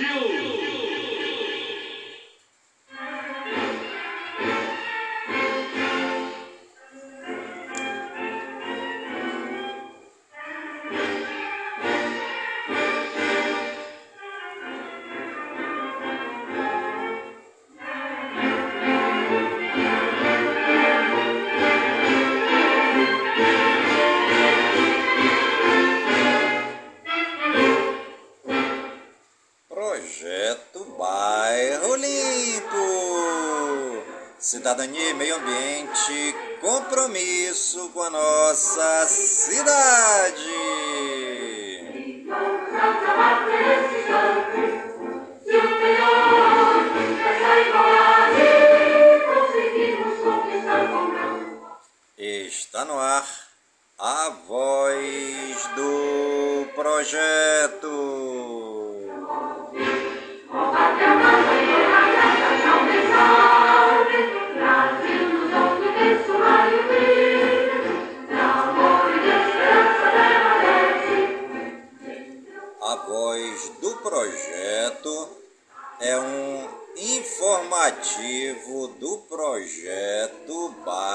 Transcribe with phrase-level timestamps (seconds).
[0.00, 0.29] healed.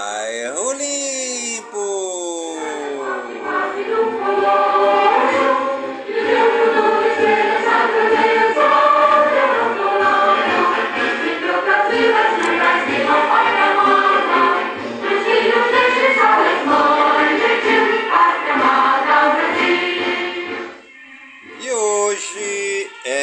[0.05, 2.05] Bairro Limpo.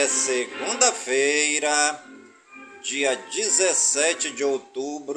[0.09, 2.05] segunda-feira,
[2.83, 4.72] dia 17 de outubro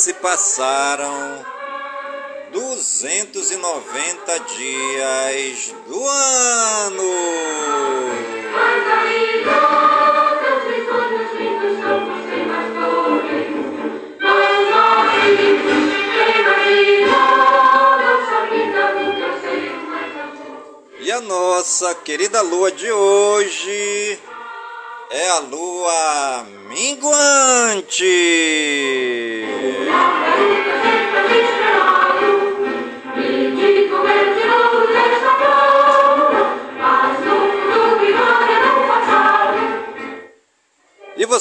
[0.03, 1.45] Se passaram
[2.51, 7.03] 290 dias do ano.
[20.99, 24.19] E a nossa querida lua de hoje
[25.11, 28.03] é a lua minguante.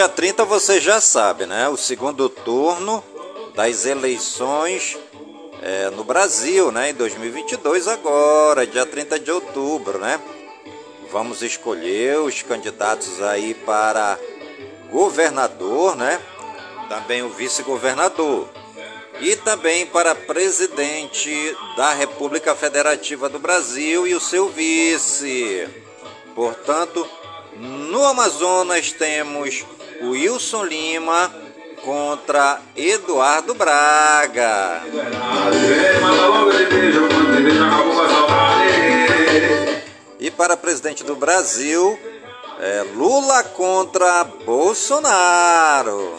[0.00, 1.68] Dia 30 você já sabe, né?
[1.68, 3.04] O segundo turno
[3.54, 4.96] das eleições
[5.60, 6.88] é, no Brasil, né?
[6.88, 10.18] Em 2022 agora, dia 30 de outubro, né?
[11.12, 14.18] Vamos escolher os candidatos aí para
[14.90, 16.18] governador, né?
[16.88, 18.48] Também o vice-governador.
[19.20, 25.68] E também para presidente da República Federativa do Brasil e o seu vice.
[26.34, 27.06] Portanto,
[27.58, 29.62] no Amazonas temos
[30.02, 31.30] Wilson Lima
[31.84, 34.82] contra Eduardo Braga.
[40.18, 41.98] E para presidente do Brasil,
[42.60, 46.18] é Lula contra Bolsonaro.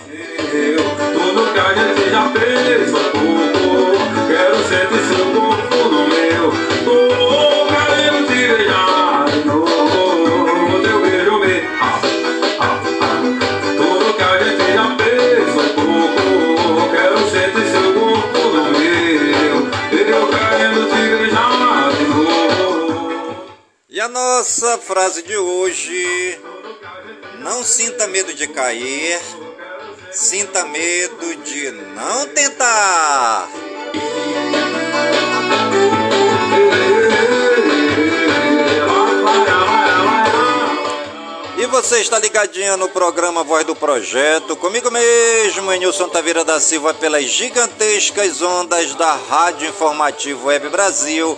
[24.12, 26.40] Nossa frase de hoje.
[27.40, 29.20] Não sinta medo de cair,
[30.12, 33.50] sinta medo de não tentar.
[41.58, 46.94] E você está ligadinho no programa Voz do Projeto, comigo mesmo, Enilson Taveira da Silva,
[46.94, 51.38] pelas gigantescas ondas da Rádio Informativo Web Brasil,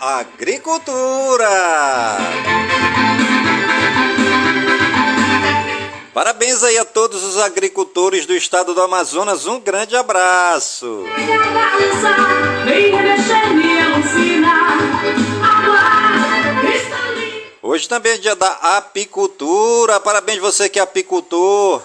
[0.00, 1.48] Agricultura.
[6.14, 11.04] Parabéns aí a todos os agricultores do estado do Amazonas, um grande abraço.
[17.62, 19.98] Hoje também é dia da apicultura.
[19.98, 21.82] Parabéns você que é apicultor.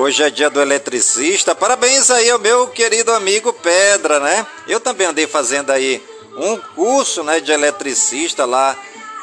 [0.00, 1.54] Hoje é dia do eletricista.
[1.54, 4.46] Parabéns aí ao meu querido amigo Pedra, né?
[4.66, 6.02] Eu também andei fazendo aí
[6.38, 8.74] um curso né, de eletricista lá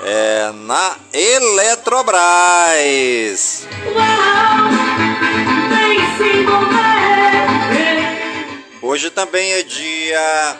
[0.01, 2.21] é, na Eletrobras.
[8.79, 10.55] Hoje também é dia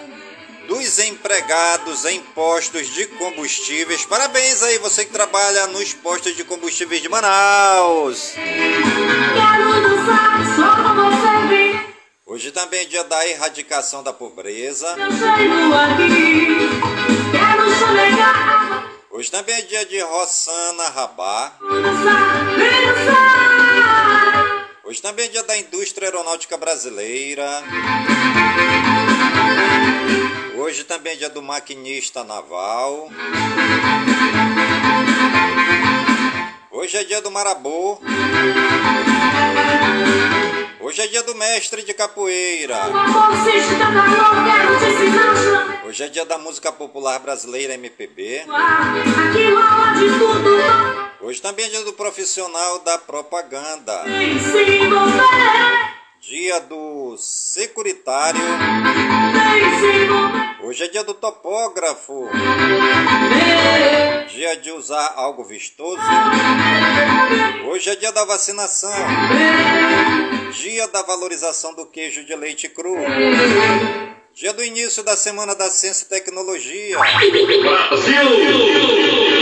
[0.67, 4.05] dos empregados em postos de combustíveis.
[4.05, 8.33] Parabéns aí você que trabalha nos postos de combustíveis de Manaus.
[12.25, 14.95] Hoje também é dia da erradicação da pobreza.
[19.09, 21.53] Hoje também é dia de Rossana Rabá.
[24.83, 27.63] Hoje também é dia da indústria aeronáutica brasileira.
[30.57, 33.11] Hoje também é dia do maquinista naval.
[36.71, 37.99] Hoje é dia do marabô.
[40.79, 42.79] Hoje é dia do mestre de capoeira.
[45.85, 48.45] Hoje é dia da música popular brasileira MPB.
[51.21, 54.05] Hoje também é dia do profissional da propaganda.
[56.19, 58.41] Dia do securitário.
[60.67, 62.27] Hoje é dia do topógrafo.
[64.27, 66.01] Dia de usar algo vistoso.
[67.69, 68.91] Hoje é dia da vacinação.
[70.51, 72.97] Dia da valorização do queijo de leite cru.
[74.33, 76.97] Dia do início da Semana da Ciência e Tecnologia.
[76.97, 79.36] Brasil!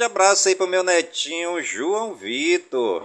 [0.00, 3.02] Grande abraço aí pro meu netinho João Vitor.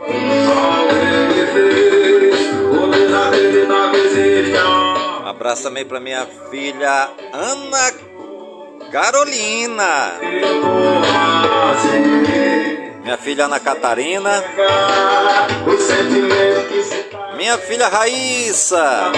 [5.22, 7.92] Um abraço também pra minha filha Ana
[8.94, 10.14] Carolina.
[13.04, 14.42] Minha filha Ana Catarina.
[17.36, 19.12] Minha filha Raíssa.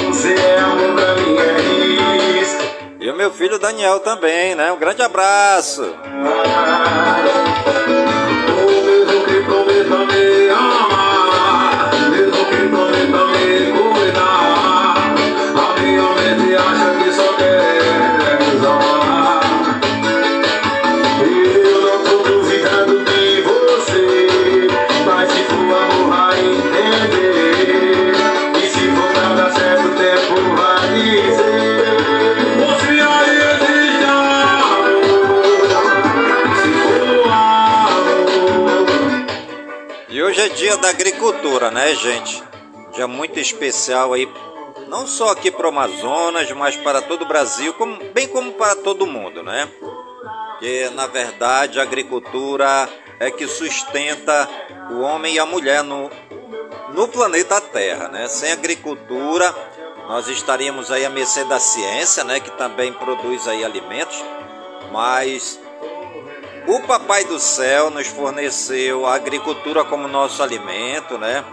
[3.00, 4.72] E o meu filho Daniel também, né?
[4.72, 5.96] Um grande abraço.
[40.88, 42.41] Da agricultura, né, gente?
[42.94, 44.25] Dia muito especial aí,
[44.88, 48.74] não só aqui para o Amazonas, mas para todo o Brasil, como, bem como para
[48.74, 49.67] todo mundo, né?
[50.60, 52.88] Que na verdade a agricultura
[53.20, 54.48] é que sustenta
[54.89, 56.10] o homem e a mulher no,
[56.94, 58.29] no planeta Terra, né?
[58.29, 59.53] Sem agricultura,
[60.08, 62.39] nós estaríamos aí à mercê da ciência, né?
[62.39, 64.24] Que também produz aí alimentos,
[64.89, 65.60] mas
[66.67, 71.43] o Papai do Céu nos forneceu a agricultura como nosso alimento, né?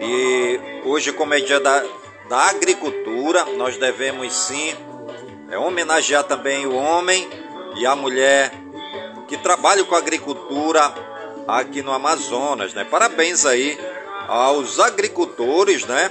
[0.00, 1.84] E hoje, como é dia da,
[2.28, 4.74] da agricultura, nós devemos sim
[5.48, 7.28] é, homenagear também o homem
[7.76, 8.52] e a mulher
[9.28, 10.92] que trabalham com a agricultura
[11.46, 12.84] aqui no Amazonas, né?
[12.84, 13.78] Parabéns aí
[14.26, 16.10] aos agricultores, né?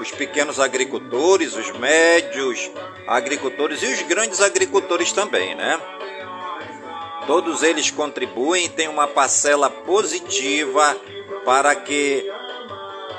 [0.00, 2.70] Os pequenos agricultores, os médios
[3.08, 5.80] agricultores e os grandes agricultores também, né?
[7.26, 10.96] Todos eles contribuem têm uma parcela positiva
[11.44, 12.24] para que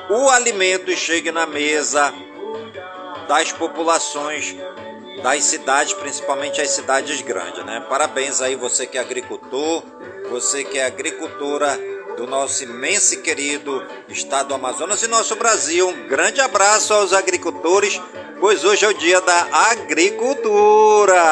[0.09, 2.13] o alimento chegue na mesa
[3.27, 4.55] das populações
[5.21, 7.85] das cidades, principalmente as cidades grandes, né?
[7.89, 9.83] Parabéns aí você que é agricultor,
[10.29, 11.77] você que é agricultora
[12.15, 15.89] do nosso imenso e querido estado do Amazonas e nosso Brasil.
[15.89, 18.01] Um grande abraço aos agricultores,
[18.39, 21.23] pois hoje é o dia da agricultura.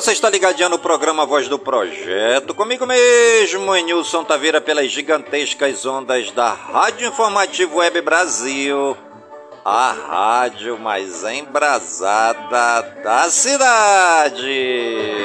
[0.00, 6.30] Você está ligadinho no programa Voz do Projeto, comigo mesmo, Nilson Taveira, pelas gigantescas ondas
[6.30, 8.96] da Rádio Informativo Web Brasil,
[9.62, 15.18] a rádio mais embrasada da cidade.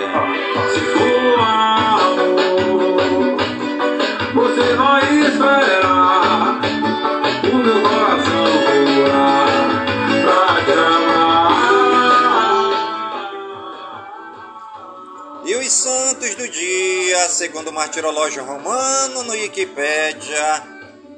[15.66, 20.64] Os santos do dia, segundo o martirológio romano no Wikipédia.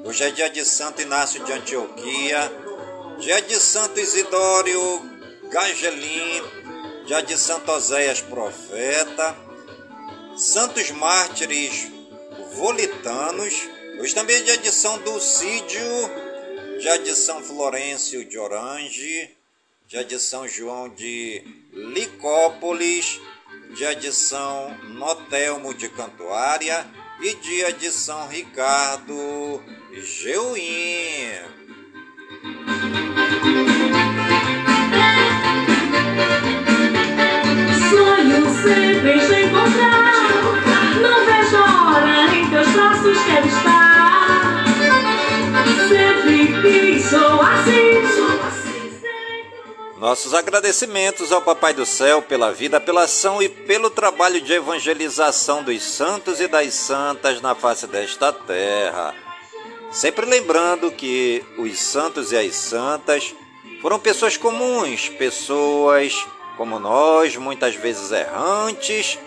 [0.02, 2.50] Hoje é dia de Santo Inácio de Antioquia,
[3.18, 4.80] dia de Santo Isidório
[5.50, 6.42] Gagelin,
[7.04, 9.36] dia de Santo Oséias Profeta,
[10.38, 11.88] santos mártires
[12.54, 13.54] volitanos.
[14.00, 15.84] Hoje também é dia de São Dulcídio,
[16.80, 19.36] dia de São Florencio de Orange,
[19.86, 23.20] dia de São João de Licópolis,
[23.74, 26.86] dia de São Notelmo de Cantuária
[27.20, 31.32] e dia de São Ricardo Geuim.
[37.90, 39.37] Sonho sempre
[49.98, 55.60] Nossos agradecimentos ao Papai do Céu pela vida, pela ação e pelo trabalho de evangelização
[55.64, 59.12] dos santos e das santas na face desta terra.
[59.90, 63.34] Sempre lembrando que os santos e as santas
[63.82, 66.14] foram pessoas comuns, pessoas
[66.56, 69.18] como nós, muitas vezes errantes,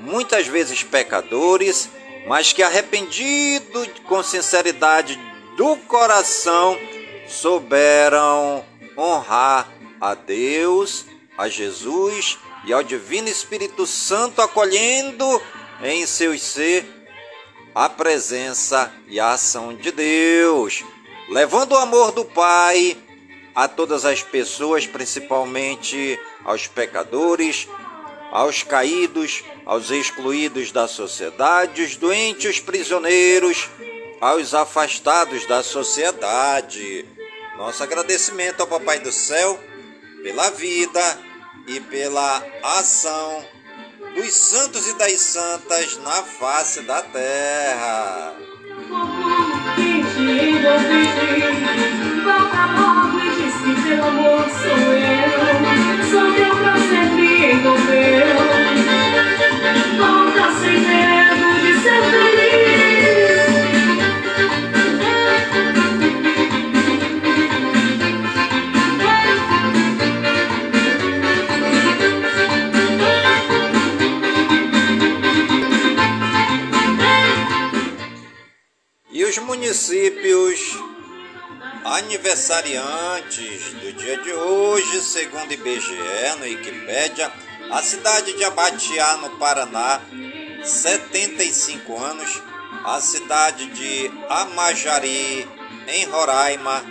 [0.00, 1.90] muitas vezes pecadores,
[2.26, 5.20] mas que arrependido com sinceridade
[5.58, 6.78] do coração
[7.28, 8.64] souberam
[8.96, 11.04] honrar a Deus,
[11.36, 15.40] a Jesus e ao Divino Espírito Santo, acolhendo
[15.82, 16.84] em seu ser
[17.74, 20.82] a presença e a ação de Deus,
[21.28, 22.96] levando o amor do Pai
[23.54, 27.68] a todas as pessoas, principalmente aos pecadores,
[28.30, 33.68] aos caídos, aos excluídos da sociedade, os doentes, os prisioneiros,
[34.20, 37.04] aos afastados da sociedade.
[37.56, 39.58] Nosso agradecimento ao Papai do Céu
[40.22, 41.18] pela vida
[41.66, 43.44] e pela ação
[44.14, 48.34] dos santos e das santas na face da terra.
[53.86, 54.85] Teu amor sou
[79.36, 80.60] os municípios
[81.84, 85.94] aniversariantes do dia de hoje, segundo IBGE
[86.38, 87.30] no Wikipédia,
[87.70, 90.00] a cidade de Abatiá, no Paraná,
[90.64, 92.42] 75 anos,
[92.84, 95.46] a cidade de Amajari,
[95.88, 96.82] em Roraima,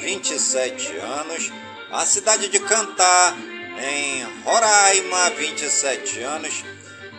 [0.00, 1.52] 27 anos,
[1.90, 3.36] a cidade de Cantá,
[3.80, 6.64] em Roraima, 27 anos,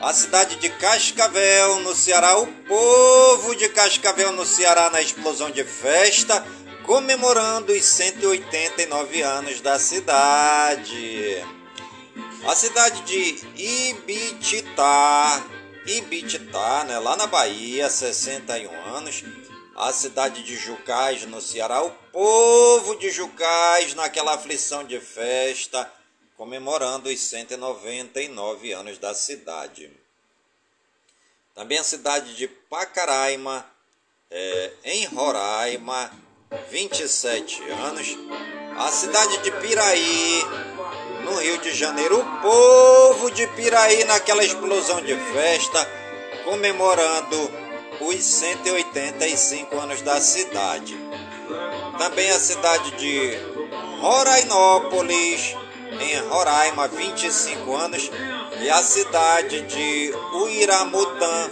[0.04, 5.64] a cidade de Cascavel, no Ceará, o povo de Cascavel, no Ceará, na explosão de
[5.64, 6.46] festa,
[6.84, 11.42] comemorando os 189 anos da cidade.
[12.46, 13.48] A cidade de
[13.92, 15.42] Ibititá,
[15.86, 19.24] Ibititá, né, lá na Bahia, 61 anos.
[19.74, 25.90] A cidade de Jucás, no Ceará, o povo de Jucás, naquela aflição de festa,
[26.44, 29.90] comemorando os 199 anos da cidade.
[31.56, 33.66] Também a cidade de Pacaraima,
[34.30, 36.12] é, em Roraima,
[36.70, 38.18] 27 anos.
[38.78, 40.44] A cidade de Piraí,
[41.24, 45.90] no Rio de Janeiro, o povo de Piraí naquela explosão de festa,
[46.44, 47.38] comemorando
[48.02, 50.94] os 185 anos da cidade.
[51.98, 53.32] Também a cidade de
[54.02, 55.56] Rorainópolis,
[56.02, 58.10] em Roraima, 25 anos,
[58.62, 61.50] e a cidade de Uiramutã,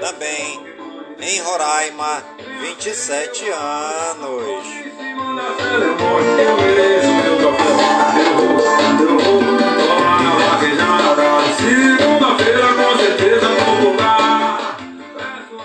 [0.00, 0.60] também
[1.20, 2.24] em Roraima,
[2.60, 4.64] 27 anos.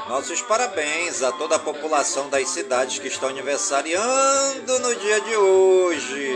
[0.09, 6.34] Nossos parabéns a toda a população das cidades que estão aniversariando no dia de hoje.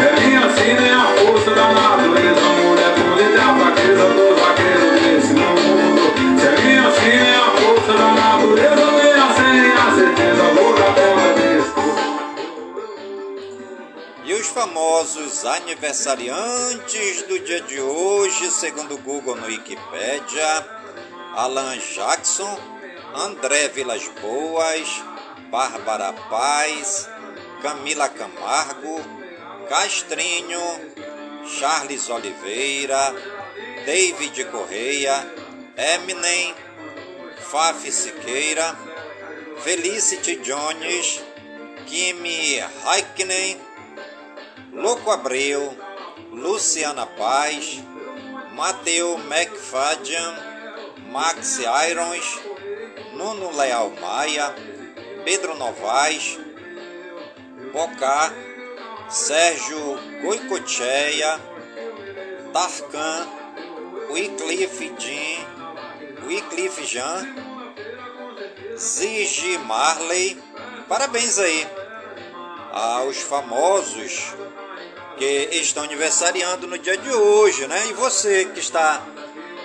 [0.00, 2.57] É minha sina, é a força da natureza.
[14.58, 20.66] Famosos aniversariantes do dia de hoje, segundo o Google no Wikipedia,
[21.36, 22.58] Alan Jackson,
[23.14, 24.88] André Vilas Boas,
[25.48, 27.08] Bárbara Paz,
[27.62, 29.00] Camila Camargo,
[29.68, 30.60] Castrinho,
[31.46, 33.14] Charles Oliveira,
[33.86, 35.24] David Correia,
[35.76, 36.52] Eminem,
[37.48, 38.76] Faf Siqueira,
[39.60, 41.22] Felicity Jones,
[41.86, 43.67] Kimi Raikkonen,
[44.78, 45.76] Louco Abreu,
[46.32, 47.82] Luciana Paz,
[48.54, 50.36] Mateu McFadden,
[51.10, 51.58] Max
[51.90, 52.40] Irons,
[53.12, 54.54] Nuno Leal Maia,
[55.24, 56.38] Pedro Novaes,
[57.72, 58.32] Bocá,
[59.08, 61.40] Sérgio Goicocheia,
[62.52, 63.26] Tarkan,
[64.10, 65.44] Wycliffe Jean,
[66.24, 67.34] Wycliffe Jean,
[68.76, 70.40] Zigi Marley.
[70.88, 71.66] Parabéns aí
[72.72, 74.36] aos famosos
[75.18, 77.88] que estão aniversariando no dia de hoje, né?
[77.88, 79.04] E você que está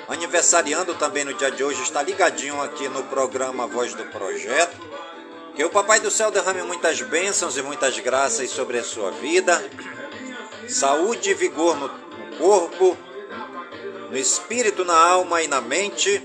[0.08, 4.76] aniversariando também no dia de hoje, está ligadinho aqui no programa Voz do Projeto.
[5.56, 9.64] Que o Papai do Céu derrame muitas bênçãos e muitas graças sobre a sua vida,
[10.68, 11.90] saúde e vigor no
[12.40, 12.98] corpo,
[14.10, 16.22] no espírito, na alma e na mente,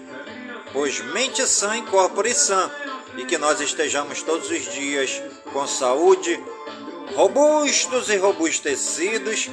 [0.72, 2.70] pois mente sã e corpo sã,
[3.18, 6.42] e que nós estejamos todos os dias com saúde,
[7.14, 9.50] robustos e robustecidos,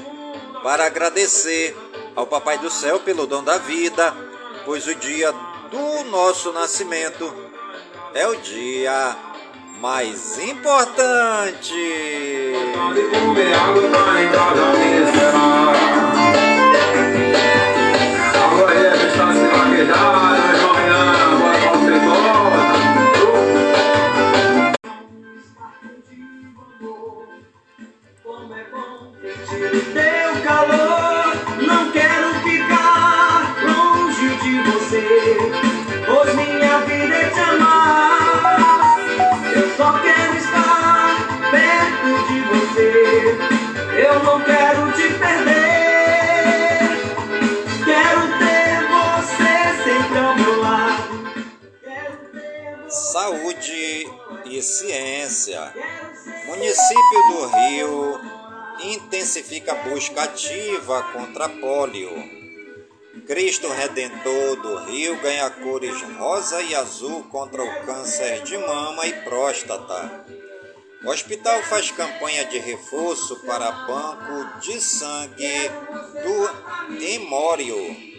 [0.63, 1.75] para agradecer
[2.15, 4.15] ao Papai do Céu pelo dom da vida,
[4.65, 5.31] pois o dia
[5.69, 7.31] do nosso nascimento
[8.13, 9.15] é o dia
[9.81, 11.73] mais importante.
[18.43, 19.47] Agora está se
[54.65, 55.73] ciência.
[56.45, 58.21] Município do Rio
[58.83, 62.11] intensifica busca ativa contra a polio.
[63.25, 69.13] Cristo Redentor do Rio ganha cores rosa e azul contra o câncer de mama e
[69.21, 70.25] próstata.
[71.03, 75.69] O hospital faz campanha de reforço para banco de sangue
[76.23, 78.14] do Emório.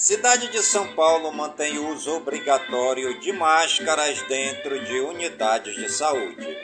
[0.00, 6.56] Cidade de São Paulo mantém uso obrigatório de máscaras dentro de unidades de saúde.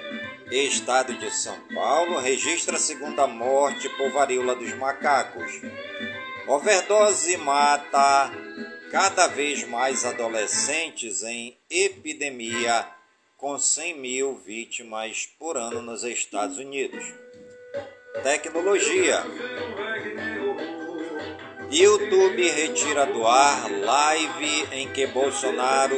[0.51, 5.53] Estado de São Paulo registra a segunda morte por varíola dos macacos.
[6.49, 8.33] Overdose mata
[8.91, 12.89] cada vez mais adolescentes em epidemia
[13.37, 17.05] com 100 mil vítimas por ano nos Estados Unidos.
[18.23, 19.23] Tecnologia.
[21.71, 25.97] YouTube retira do ar live em que Bolsonaro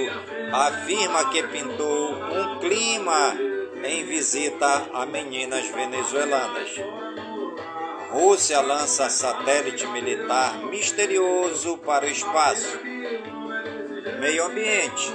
[0.50, 3.37] afirma que pintou um clima
[3.85, 6.70] em visita a meninas venezuelanas.
[8.11, 12.81] Rússia lança satélite militar misterioso para o espaço.
[14.18, 15.12] Meio ambiente.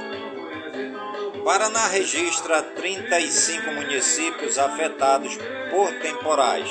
[1.43, 5.35] Paraná registra 35 municípios afetados
[5.71, 6.69] por temporais.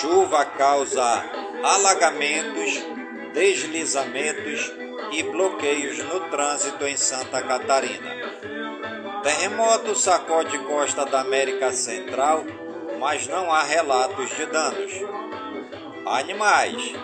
[0.00, 1.22] Chuva causa
[1.62, 2.82] alagamentos,
[3.34, 4.72] deslizamentos
[5.12, 8.10] e bloqueios no trânsito em Santa Catarina.
[9.22, 12.46] Terremoto sacode costa da América Central,
[12.98, 14.90] mas não há relatos de danos.
[16.06, 16.94] Animais.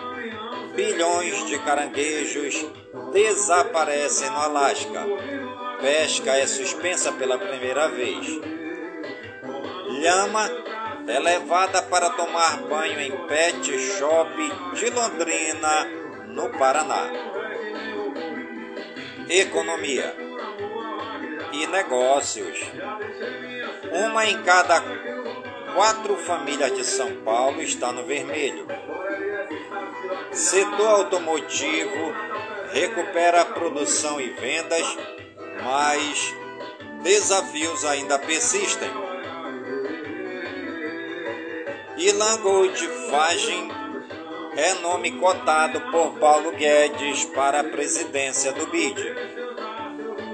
[0.73, 2.65] Bilhões de caranguejos
[3.13, 5.05] desaparecem no Alasca.
[5.79, 8.25] Pesca é suspensa pela primeira vez.
[10.01, 10.49] Lhama
[11.07, 14.33] é levada para tomar banho em pet shop
[14.73, 15.85] de Londrina,
[16.27, 17.09] no Paraná.
[19.29, 20.15] Economia
[21.53, 22.59] e negócios.
[23.91, 24.81] Uma em cada
[25.73, 28.67] quatro famílias de São Paulo está no vermelho.
[30.31, 32.13] Setor automotivo
[32.71, 34.97] recupera a produção e vendas,
[35.63, 36.35] mas
[37.01, 39.06] desafios ainda persistem.
[41.97, 43.69] Ilan Gold Fagem
[44.55, 49.01] é nome cotado por Paulo Guedes para a presidência do BID.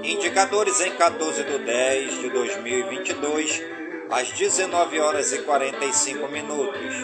[0.02, 3.62] Indicadores em 14 de 10 de 2022,
[4.10, 6.94] às 19 horas e 45 minutos.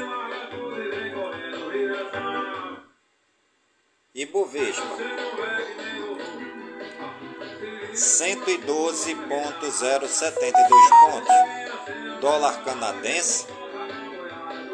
[4.15, 4.99] Ibovespa
[7.95, 11.35] 112.072 pontos.
[12.21, 13.47] Dólar canadense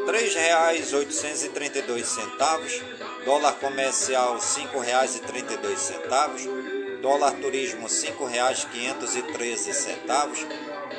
[0.07, 2.85] R$ 3,832.
[3.25, 7.01] Dólar comercial R$ 5,32.
[7.03, 10.47] Dólar turismo R$ 5,513.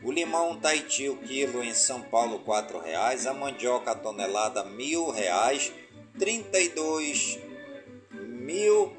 [0.03, 3.27] O limão Tahiti o quilo em São Paulo R$ 4,00.
[3.27, 5.73] A mandioca a tonelada R$ 1.000.
[6.19, 7.39] 32
[8.13, 8.97] mil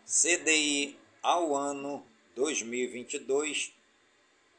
[0.05, 2.05] CDI ao ano
[2.35, 3.73] 2022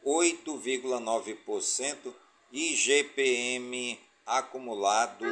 [0.06, 2.14] 8,9%
[2.54, 5.26] e GPM acumulado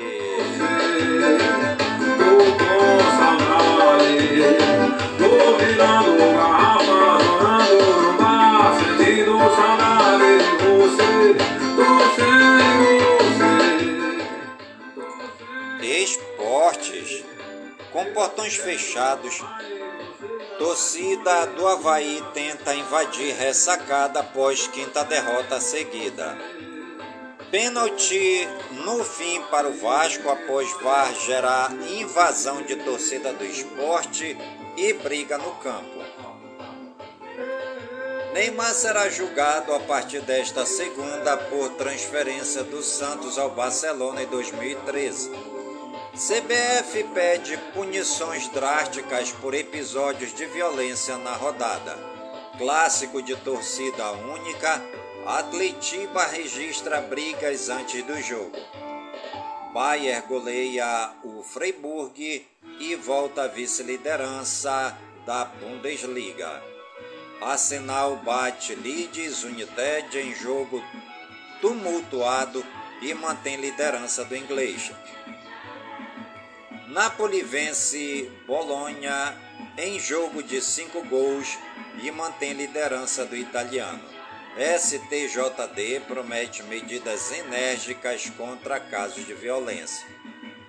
[18.59, 19.42] Fechados.
[20.59, 26.37] Torcida do Havaí tenta invadir ressacada após quinta derrota seguida.
[27.51, 28.47] Pênalti
[28.85, 34.37] no fim para o Vasco após VAR gerar invasão de torcida do esporte
[34.77, 35.99] e briga no campo.
[38.35, 45.31] Neymar será julgado a partir desta segunda por transferência do Santos ao Barcelona em 2013.
[46.18, 51.96] CBF pede punições drásticas por episódios de violência na rodada.
[52.59, 54.83] Clássico de torcida única
[55.24, 58.59] Atletiba registra brigas antes do jogo.
[59.72, 62.44] Bayer goleia o Freiburg
[62.81, 66.61] e volta à vice-liderança da Bundesliga.
[67.40, 70.83] Arsenal bate Leeds United em jogo
[71.61, 72.66] tumultuado
[73.00, 74.90] e mantém liderança do inglês.
[76.88, 79.37] Napoli vence Bolonha
[79.77, 81.59] em jogo de cinco gols
[82.03, 84.03] e mantém liderança do italiano.
[84.57, 90.07] STJD promete medidas enérgicas contra casos de violência.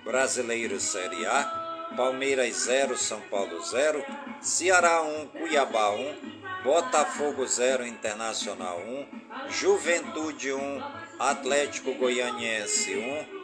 [0.04, 4.04] Brasileiro Série A, Palmeiras 0, São Paulo 0,
[4.42, 6.16] Ceará 1, Cuiabá 1,
[6.62, 10.82] Botafogo 0, Internacional 1, Juventude 1,
[11.18, 13.39] Atlético Goianiense 1,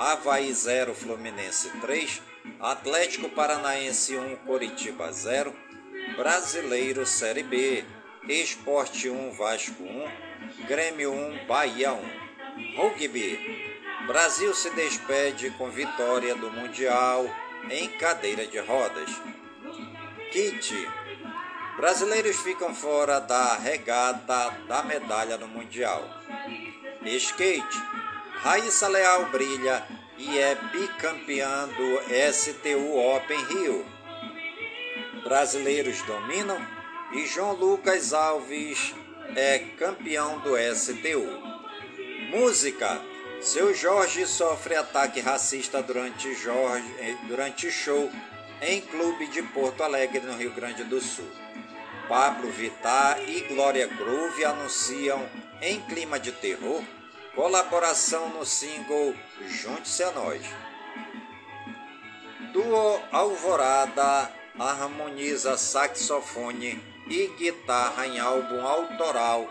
[0.00, 2.22] Havaí 0, Fluminense 3,
[2.58, 5.54] Atlético Paranaense 1, Coritiba 0,
[6.16, 7.84] Brasileiro Série B,
[8.26, 12.00] Esporte 1, Vasco 1, Grêmio 1, Bahia 1.
[12.78, 13.76] Rugby.
[14.06, 17.26] Brasil se despede com vitória do Mundial
[17.70, 19.10] em cadeira de rodas.
[20.32, 20.88] Kit.
[21.76, 26.02] Brasileiros ficam fora da regata da medalha no Mundial.
[27.04, 27.99] Skate.
[28.42, 32.00] Raíssa Leal brilha e é bicampeã do
[32.32, 33.84] STU Open Rio.
[35.22, 36.58] Brasileiros dominam
[37.12, 38.94] e João Lucas Alves
[39.36, 41.28] é campeão do STU.
[42.30, 43.02] Música.
[43.42, 48.10] Seu Jorge sofre ataque racista durante, Jorge, eh, durante show
[48.62, 51.30] em clube de Porto Alegre, no Rio Grande do Sul.
[52.08, 55.26] Pablo Vittar e Glória Groove anunciam,
[55.62, 56.82] em clima de terror,
[57.34, 59.14] colaboração no single
[59.46, 60.42] Junte-se a Nós.
[62.52, 69.48] Duo Alvorada harmoniza saxofone e guitarra em álbum autoral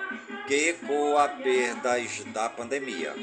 [0.48, 3.16] que ecoa perdas da pandemia.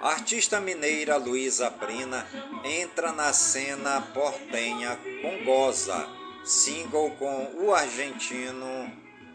[0.00, 2.26] artista mineira Luísa Brina
[2.64, 6.08] entra na cena portenha com Goza,
[6.44, 8.90] single com o argentino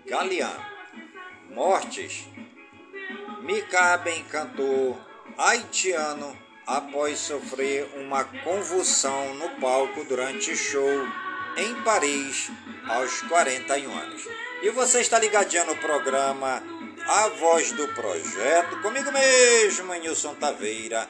[0.05, 0.53] Galean.
[1.49, 2.27] Mortes.
[3.45, 4.97] Mikaben cantor
[5.37, 11.07] haitiano após sofrer uma convulsão no palco durante show
[11.55, 12.49] em Paris
[12.87, 14.27] aos 41 anos.
[14.63, 16.63] E você está ligadinho no programa
[17.07, 21.07] A Voz do Projeto, comigo mesmo, Nilson Taveira,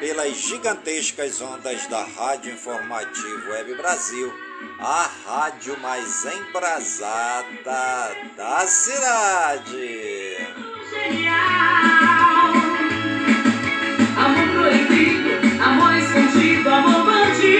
[0.00, 4.34] pelas gigantescas ondas da Rádio Informativo Web Brasil,
[4.80, 7.46] a rádio mais embrasada
[8.36, 10.65] da cidade.
[11.08, 12.52] Genial.
[14.16, 17.55] Amor proibido, amor escondido, amor bandido.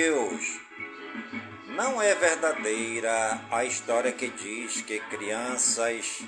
[0.00, 0.58] News.
[1.76, 6.22] Não é verdadeira a história que diz que crianças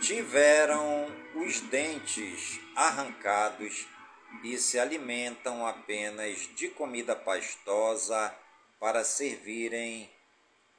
[0.00, 3.86] tiveram os dentes arrancados
[4.42, 8.34] e se alimentam apenas de comida pastosa
[8.80, 10.10] para servirem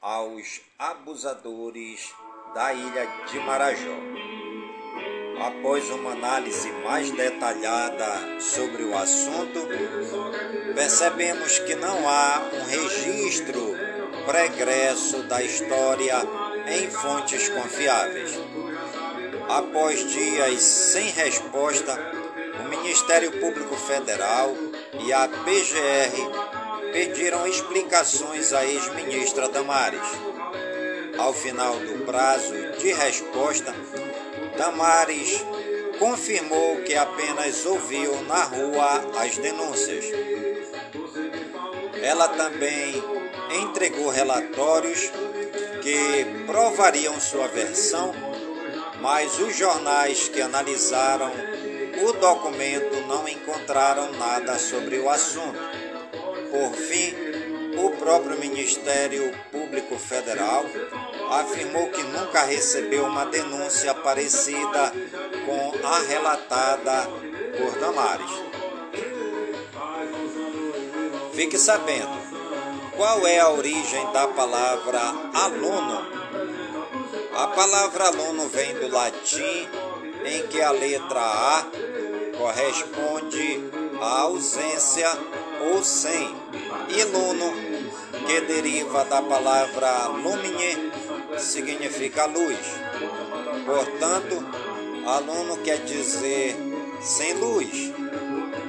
[0.02, 2.14] aos abusadores
[2.54, 4.37] da ilha de Marajó.
[5.40, 9.68] Após uma análise mais detalhada sobre o assunto,
[10.74, 13.76] percebemos que não há um registro
[14.26, 16.16] pregresso da história
[16.68, 18.32] em fontes confiáveis.
[19.48, 21.98] Após dias sem resposta,
[22.60, 24.54] o Ministério Público Federal
[25.00, 30.02] e a PGR pediram explicações à ex-ministra Damares.
[31.18, 33.74] Ao final do prazo de resposta,
[34.58, 35.46] Damares
[36.00, 40.06] confirmou que apenas ouviu na rua as denúncias.
[42.02, 43.04] Ela também
[43.62, 45.12] entregou relatórios
[45.82, 48.14] que provariam sua versão,
[49.00, 51.32] mas os jornais que analisaram
[52.04, 55.60] o documento não encontraram nada sobre o assunto.
[56.52, 57.14] Por fim,
[57.78, 60.66] o próprio Ministério Público Federal
[61.32, 64.94] afirmou que nunca recebeu uma denúncia parecida
[65.46, 67.10] com a relatada
[67.58, 68.32] por Damares.
[71.34, 72.18] Fique sabendo,
[72.96, 75.00] qual é a origem da palavra
[75.34, 76.18] aluno?
[77.36, 79.68] A palavra aluno vem do latim,
[80.26, 81.66] em que a letra A
[82.36, 83.64] corresponde
[84.02, 85.10] à ausência
[85.72, 86.36] ou sem,
[86.90, 87.54] e luno,
[88.26, 90.92] que deriva da palavra lumine,
[91.42, 92.58] significa luz.
[93.66, 94.44] Portanto,
[95.06, 96.56] aluno quer dizer
[97.02, 97.94] sem luz,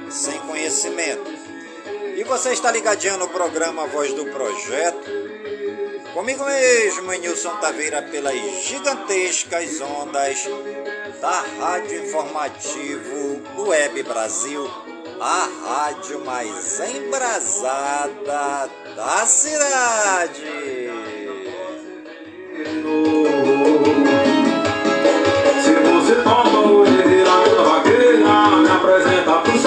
[0.09, 1.29] sem conhecimento.
[2.15, 5.09] E você está ligadinho no programa Voz do Projeto,
[6.13, 10.45] comigo mesmo, Nilson Taveira, pelas gigantescas ondas
[11.21, 14.69] da Rádio Informativo Web Brasil,
[15.21, 20.43] a rádio mais embrasada da cidade.
[26.09, 29.59] Você topa hoje virar minha vaqueira Me apresenta pro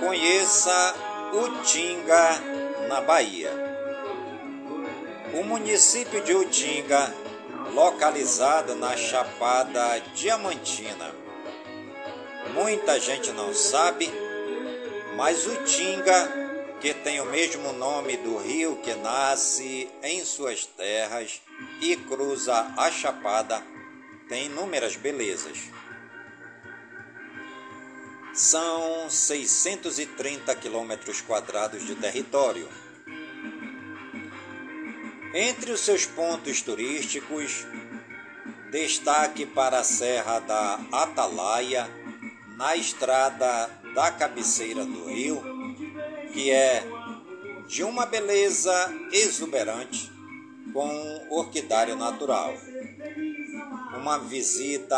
[0.00, 0.94] começa
[1.32, 2.40] Utinga,
[2.88, 3.52] na Bahia.
[5.34, 7.14] O município de Utinga,
[7.74, 11.14] localizado na Chapada Diamantina.
[12.54, 14.10] Muita gente não sabe,
[15.16, 16.48] mas Utinga
[16.80, 21.42] que tem o mesmo nome do rio que nasce em suas terras
[21.80, 23.62] e cruza a Chapada,
[24.28, 25.58] tem inúmeras belezas.
[28.38, 32.68] São 630 quilômetros quadrados de território.
[35.34, 37.66] Entre os seus pontos turísticos,
[38.70, 41.90] destaque para a Serra da Atalaia,
[42.56, 45.42] na estrada da cabeceira do rio,
[46.32, 46.84] que é
[47.66, 48.72] de uma beleza
[49.10, 50.12] exuberante
[50.72, 52.54] com orquidário natural.
[53.96, 54.96] Uma visita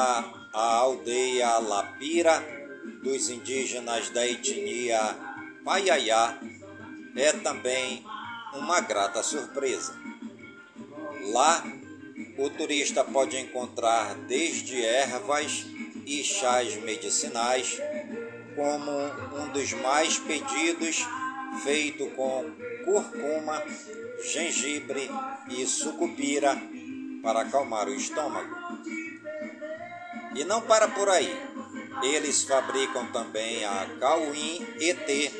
[0.52, 2.59] à aldeia Lapira
[3.02, 5.16] dos indígenas da etnia
[5.64, 6.38] Paiaiá
[7.16, 8.04] é também
[8.54, 9.94] uma grata surpresa.
[11.32, 11.62] Lá,
[12.38, 15.66] o turista pode encontrar desde ervas
[16.06, 17.78] e chás medicinais,
[18.56, 18.90] como
[19.40, 21.04] um dos mais pedidos
[21.62, 22.50] feito com
[22.84, 23.62] curcuma,
[24.24, 25.10] gengibre
[25.50, 26.56] e sucupira
[27.22, 28.56] para acalmar o estômago.
[30.34, 31.49] E não para por aí.
[32.02, 35.32] Eles fabricam também a Cauim ET,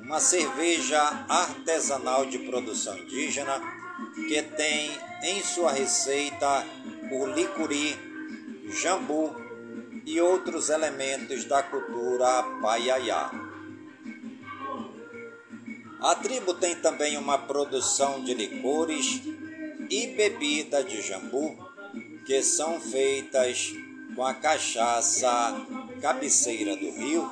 [0.00, 3.60] uma cerveja artesanal de produção indígena
[4.28, 4.90] que tem
[5.22, 6.66] em sua receita
[7.10, 7.96] o licuri,
[8.68, 9.34] jambu
[10.04, 13.30] e outros elementos da cultura paiaiá.
[16.00, 19.22] A tribo tem também uma produção de licores
[19.88, 21.56] e bebida de jambu,
[22.26, 23.72] que são feitas
[24.14, 25.30] com a cachaça
[26.00, 27.30] cabeceira do rio,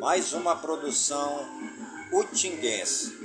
[0.00, 1.46] mais uma produção
[2.12, 3.16] utinguense.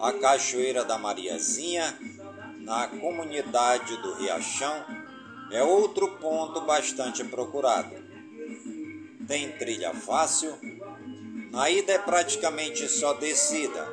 [0.00, 1.98] A Cachoeira da Mariazinha,
[2.58, 4.84] na comunidade do Riachão,
[5.50, 7.94] é outro ponto bastante procurado.
[9.26, 10.56] Tem trilha fácil
[11.52, 13.86] a ida é praticamente só descida.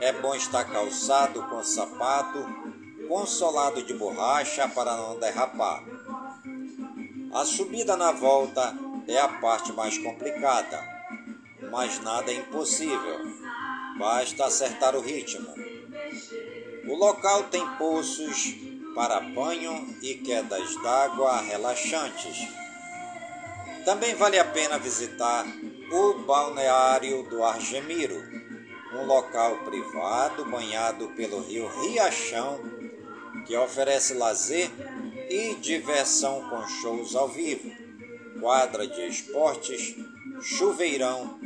[0.00, 2.46] É bom estar calçado com sapato
[3.08, 5.84] consolado de borracha para não derrapar.
[7.32, 8.74] A subida na volta
[9.06, 10.82] é a parte mais complicada,
[11.70, 13.20] mas nada é impossível.
[13.98, 15.54] Basta acertar o ritmo.
[16.86, 18.54] O local tem poços
[18.94, 22.48] para banho e quedas d'água relaxantes.
[23.84, 25.44] Também vale a pena visitar
[25.92, 28.16] o balneário do Argemiro,
[28.94, 32.58] um local privado banhado pelo rio Riachão,
[33.46, 34.70] que oferece lazer
[35.28, 37.70] e diversão com shows ao vivo,
[38.40, 39.96] quadra de esportes,
[40.40, 41.38] chuveirão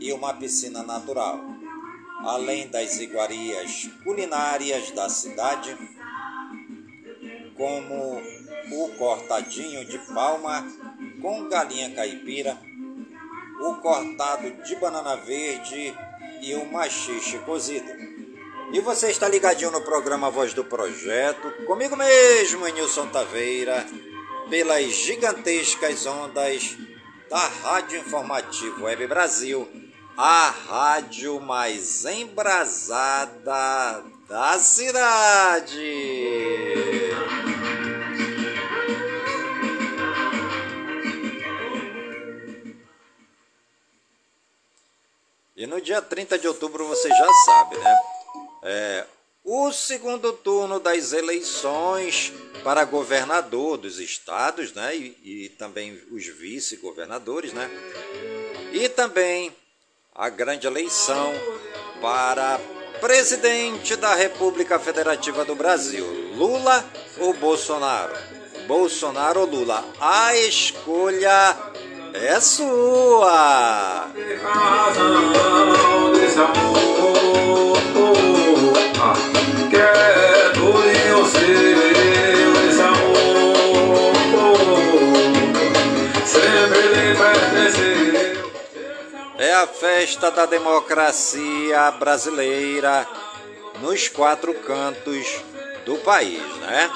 [0.00, 1.40] e uma piscina natural,
[2.20, 5.76] além das iguarias culinárias da cidade,
[7.56, 8.22] como
[8.72, 10.66] o cortadinho de palma
[11.20, 12.58] com galinha caipira
[13.60, 15.94] o cortado de banana verde
[16.42, 18.05] e o machixe cozido.
[18.72, 23.86] E você está ligadinho no programa Voz do Projeto, comigo mesmo, Nilson Taveira,
[24.50, 26.76] pelas gigantescas ondas
[27.30, 29.68] da Rádio Informativo Web Brasil,
[30.16, 35.80] a rádio mais embrasada da cidade.
[45.56, 48.15] E no dia 30 de outubro você já sabe, né?
[48.68, 49.04] É,
[49.44, 52.32] o segundo turno das eleições
[52.64, 54.96] para governador dos estados, né?
[54.96, 57.70] E, e também os vice-governadores, né?
[58.72, 59.54] E também
[60.12, 61.32] a grande eleição
[62.00, 62.58] para
[63.00, 66.04] presidente da República Federativa do Brasil,
[66.34, 66.84] Lula
[67.18, 68.14] ou Bolsonaro?
[68.66, 69.84] Bolsonaro ou Lula?
[70.00, 71.56] A escolha
[72.12, 74.10] é sua!
[89.80, 93.06] Festa da democracia brasileira
[93.80, 95.42] nos quatro cantos
[95.84, 96.90] do país, né?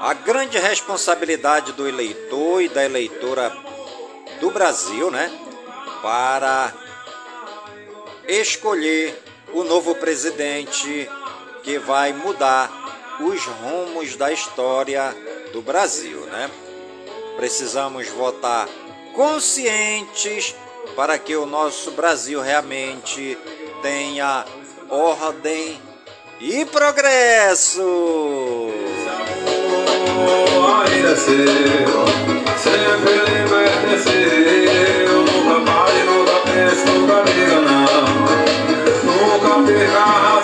[0.00, 3.54] A grande responsabilidade do eleitor e da eleitora
[4.40, 5.30] do Brasil, né,
[6.00, 6.72] para
[8.26, 9.22] escolher
[9.52, 11.10] o novo presidente
[11.62, 15.14] que vai mudar os rumos da história
[15.52, 16.50] do Brasil, né?
[17.36, 18.66] Precisamos votar
[19.14, 20.54] conscientes
[20.94, 23.38] para que o nosso Brasil realmente
[23.82, 24.44] tenha
[24.88, 25.80] ordem
[26.40, 27.82] e progresso.
[35.08, 38.04] Nunca pare, nunca pense, nunca diga não.
[39.04, 40.37] Nunca perca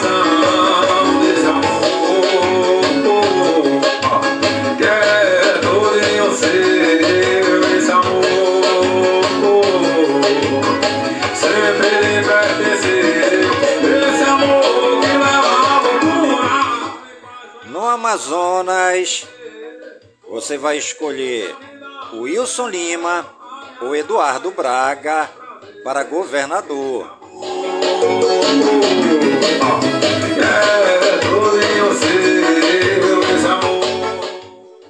[18.05, 19.27] Amazonas,
[20.29, 21.57] você vai escolher
[22.13, 23.25] o Wilson Lima
[23.81, 25.31] ou Eduardo Braga
[25.83, 27.11] para governador.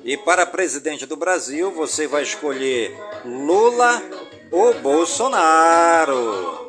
[0.05, 2.93] E para presidente do Brasil, você vai escolher
[3.25, 4.03] Lula
[4.51, 6.69] ou Bolsonaro.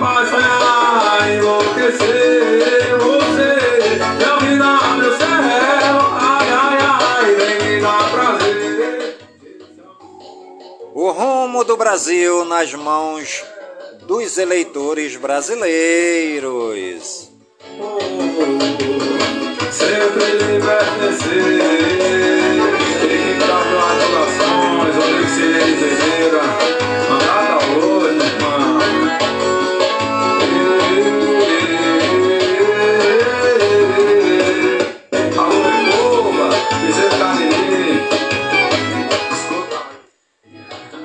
[0.00, 2.91] Paz, ai, enlouquecer
[11.04, 13.44] O rumo do Brasil nas mãos
[14.02, 17.28] dos eleitores brasileiros.
[19.72, 20.38] Sempre.
[20.38, 20.60] Tem